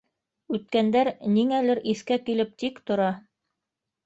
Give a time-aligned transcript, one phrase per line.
[0.57, 3.13] Үткәндәр ниңәлер иҫкә килеп тик тора.